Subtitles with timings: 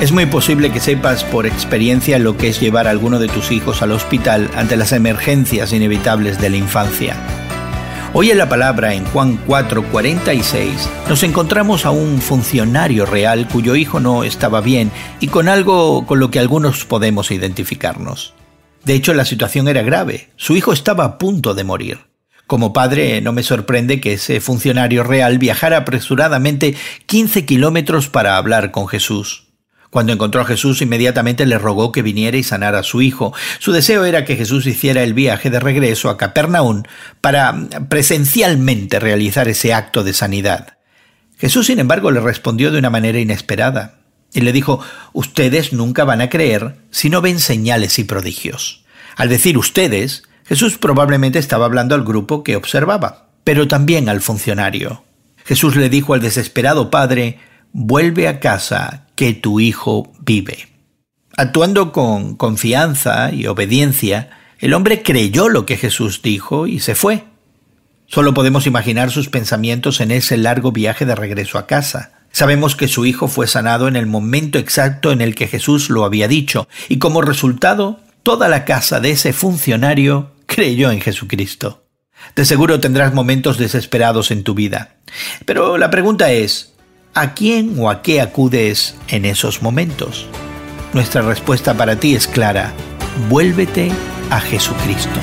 [0.00, 3.50] Es muy posible que sepas por experiencia lo que es llevar a alguno de tus
[3.50, 7.16] hijos al hospital ante las emergencias inevitables de la infancia.
[8.12, 13.98] Hoy en la palabra, en Juan 4:46, nos encontramos a un funcionario real cuyo hijo
[13.98, 18.34] no estaba bien y con algo con lo que algunos podemos identificarnos.
[18.84, 20.28] De hecho, la situación era grave.
[20.36, 21.98] Su hijo estaba a punto de morir.
[22.46, 26.76] Como padre, no me sorprende que ese funcionario real viajara apresuradamente
[27.06, 29.47] 15 kilómetros para hablar con Jesús.
[29.90, 33.32] Cuando encontró a Jesús, inmediatamente le rogó que viniera y sanara a su hijo.
[33.58, 36.82] Su deseo era que Jesús hiciera el viaje de regreso a Capernaum
[37.20, 37.54] para
[37.88, 40.76] presencialmente realizar ese acto de sanidad.
[41.38, 44.00] Jesús, sin embargo, le respondió de una manera inesperada
[44.32, 44.80] y le dijo,
[45.12, 48.84] ustedes nunca van a creer si no ven señales y prodigios.
[49.16, 55.04] Al decir ustedes, Jesús probablemente estaba hablando al grupo que observaba, pero también al funcionario.
[55.44, 57.38] Jesús le dijo al desesperado padre,
[57.72, 60.68] vuelve a casa, que tu hijo vive.
[61.36, 64.30] Actuando con confianza y obediencia,
[64.60, 67.24] el hombre creyó lo que Jesús dijo y se fue.
[68.06, 72.12] Solo podemos imaginar sus pensamientos en ese largo viaje de regreso a casa.
[72.30, 76.04] Sabemos que su hijo fue sanado en el momento exacto en el que Jesús lo
[76.04, 81.88] había dicho, y como resultado, toda la casa de ese funcionario creyó en Jesucristo.
[82.36, 84.94] De seguro tendrás momentos desesperados en tu vida.
[85.44, 86.67] Pero la pregunta es,
[87.20, 90.28] ¿A quién o a qué acudes en esos momentos?
[90.92, 92.72] Nuestra respuesta para ti es clara.
[93.28, 93.90] Vuélvete
[94.30, 95.18] a Jesucristo.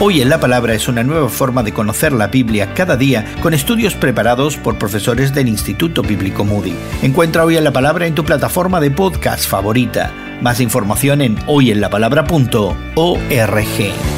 [0.00, 3.54] Hoy en la Palabra es una nueva forma de conocer la Biblia cada día con
[3.54, 6.74] estudios preparados por profesores del Instituto Bíblico Moody.
[7.02, 10.12] Encuentra Hoy en la Palabra en tu plataforma de podcast favorita.
[10.42, 14.13] Más información en hoyenlapalabra.org.